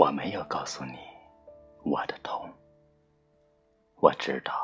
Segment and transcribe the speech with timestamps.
[0.00, 0.94] 我没有告诉你
[1.84, 2.48] 我的痛，
[3.96, 4.54] 我知道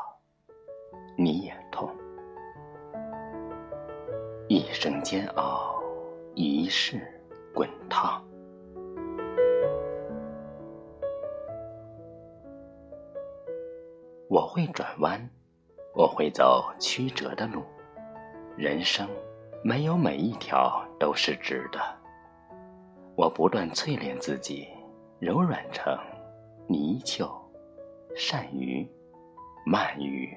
[1.15, 1.95] 你也痛。
[4.47, 5.79] 一生煎熬，
[6.33, 6.99] 一世
[7.53, 8.19] 滚烫。
[14.27, 15.21] 我会转弯，
[15.93, 17.61] 我会走曲折的路。
[18.55, 19.07] 人生
[19.63, 21.79] 没有每一条都是直的。
[23.15, 24.67] 我不断淬炼自己，
[25.19, 25.97] 柔软成
[26.67, 27.27] 泥鳅、
[28.15, 28.87] 鳝鱼、
[29.65, 30.31] 鳗鱼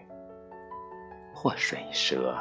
[1.35, 2.35] 或水蛇。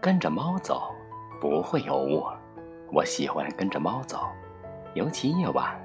[0.00, 0.92] 跟着猫走，
[1.40, 2.36] 不会有我。
[2.92, 4.28] 我喜欢跟着猫走，
[4.94, 5.80] 尤其夜晚，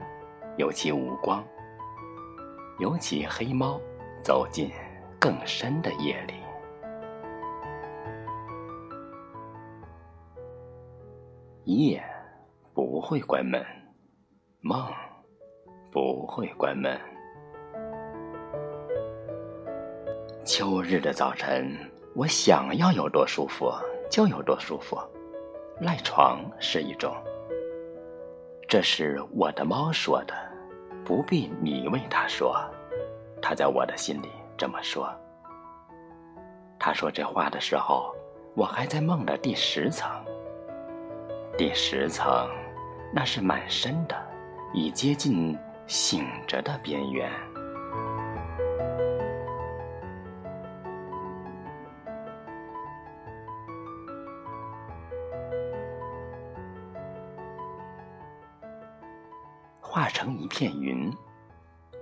[0.58, 1.44] 尤其无光，
[2.80, 3.80] 尤其黑猫
[4.24, 4.72] 走进
[5.20, 6.34] 更深的夜里。
[11.68, 12.02] 夜
[12.74, 13.62] 不会关门，
[14.62, 14.88] 梦
[15.92, 16.98] 不会关门。
[20.46, 21.78] 秋日的早晨，
[22.16, 23.70] 我想要有多舒服
[24.10, 24.98] 就有多舒服，
[25.82, 27.14] 赖床是一种。
[28.66, 30.34] 这是我的猫说的，
[31.04, 32.56] 不必你为它说，
[33.42, 35.14] 它在我的心里这么说。
[36.80, 38.16] 他说这话的时候，
[38.56, 40.10] 我还在梦的第十层。
[41.58, 42.48] 第十层，
[43.12, 44.16] 那是满身的，
[44.76, 47.32] 已接近醒着的边缘。
[59.82, 61.12] 化成一片云，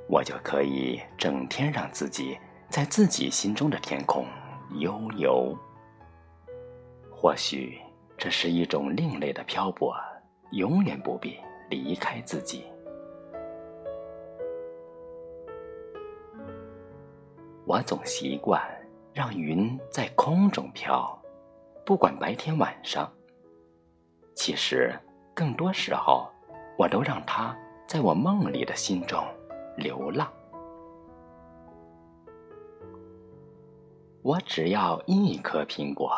[0.09, 4.27] 我就可以整天让自己在自己心中的天空
[4.71, 5.57] 悠游。
[7.09, 7.84] 或许。
[8.17, 9.95] 这是一种另类的漂泊，
[10.51, 11.37] 永远不必
[11.69, 12.65] 离开自己。
[17.65, 18.61] 我总习惯
[19.13, 21.19] 让云在空中飘，
[21.85, 23.11] 不管白天晚上。
[24.35, 24.93] 其实，
[25.33, 26.29] 更多时候，
[26.77, 29.23] 我都让它在我梦里的心中
[29.77, 30.31] 流浪。
[34.21, 36.11] 我只要一颗苹果，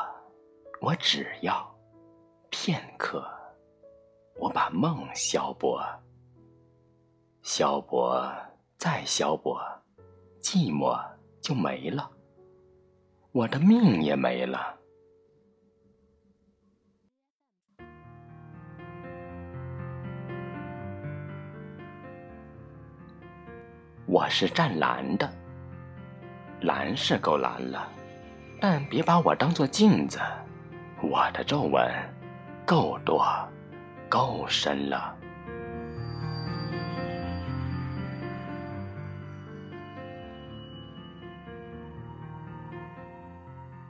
[0.79, 1.76] 我只要。
[2.67, 3.25] 片刻，
[4.35, 5.81] 我把梦消薄，
[7.41, 8.29] 消薄
[8.77, 9.57] 再消薄，
[10.41, 11.01] 寂寞
[11.39, 12.11] 就没了，
[13.31, 14.75] 我的命也没了。
[24.07, 25.31] 我是湛蓝的，
[26.59, 27.89] 蓝是够蓝了，
[28.59, 30.19] 但别把我当做镜子，
[31.01, 32.16] 我的皱纹。
[32.67, 33.25] 够多，
[34.09, 35.15] 够深了。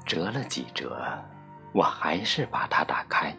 [0.05, 0.95] 折了几折，
[1.73, 3.35] 我还是把它打开。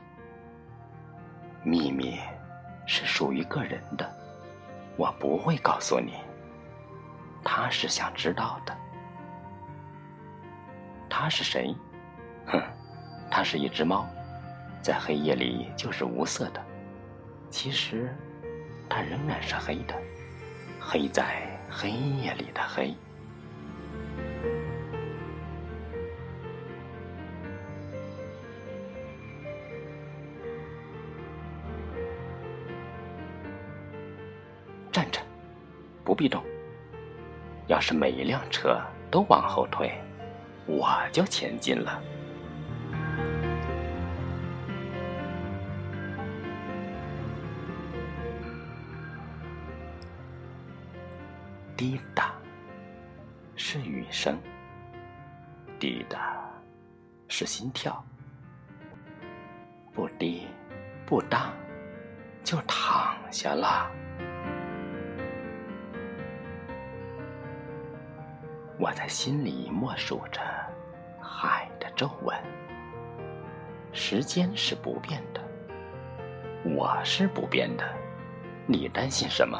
[1.62, 2.18] 秘密
[2.84, 4.10] 是属于个人的，
[4.96, 6.14] 我不会告诉你。
[7.44, 8.76] 他是想知道的。
[11.08, 11.72] 他是谁？
[12.46, 12.60] 哼，
[13.30, 14.04] 他是一只猫。
[14.80, 16.64] 在黑夜里就是无色的，
[17.50, 18.14] 其实
[18.88, 19.94] 它仍然是黑的，
[20.80, 22.94] 黑在黑夜里的黑。
[34.90, 35.20] 站着，
[36.02, 36.42] 不必动。
[37.66, 38.80] 要是每一辆车
[39.10, 39.92] 都往后退，
[40.66, 42.02] 我就前进了。
[51.78, 52.34] 滴答，
[53.54, 54.34] 是雨声；
[55.78, 56.44] 滴答，
[57.28, 58.04] 是心跳。
[59.92, 60.48] 不滴
[61.06, 61.52] 不答，
[62.42, 63.88] 就躺下了。
[68.76, 70.40] 我在心里默数着
[71.20, 72.36] 海的皱纹。
[73.92, 75.40] 时间是不变的，
[76.64, 77.88] 我是不变的，
[78.66, 79.56] 你担心什么？